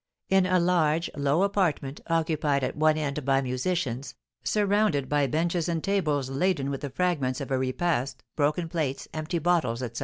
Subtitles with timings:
[0.31, 5.83] In a large, low apartment, occupied at one end by musicians, surrounded by benches and
[5.83, 9.99] tables laden with the fragments of a repast, broken plates, empty bottles, etc.